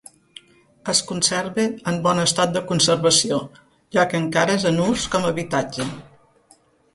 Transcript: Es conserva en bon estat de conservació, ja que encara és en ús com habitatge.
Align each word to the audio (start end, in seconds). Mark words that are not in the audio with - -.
Es 0.93 1.01
conserva 1.09 1.65
en 1.91 1.99
bon 2.07 2.21
estat 2.21 2.55
de 2.55 2.63
conservació, 2.71 3.37
ja 3.99 4.07
que 4.15 4.23
encara 4.23 4.57
és 4.61 4.67
en 4.71 4.81
ús 4.87 5.05
com 5.17 5.29
habitatge. 5.33 5.89